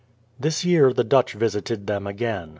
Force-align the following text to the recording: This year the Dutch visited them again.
This 0.39 0.65
year 0.65 0.93
the 0.93 1.03
Dutch 1.03 1.33
visited 1.33 1.85
them 1.85 2.07
again. 2.07 2.49